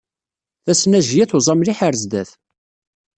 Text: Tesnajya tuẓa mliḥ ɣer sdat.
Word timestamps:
Tesnajya 0.65 1.23
tuẓa 1.29 1.53
mliḥ 1.55 1.79
ɣer 1.81 1.93
sdat. 2.01 2.29